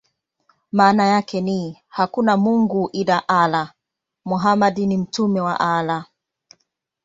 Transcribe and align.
Maana 0.71 1.07
yake 1.07 1.41
ni: 1.41 1.81
"Hakuna 1.87 2.37
mungu 2.37 2.89
ila 2.93 3.27
Allah; 3.29 3.73
Muhammad 4.25 4.77
ni 4.77 4.97
mtume 4.97 5.41
wa 5.41 5.59
Allah". 5.59 6.05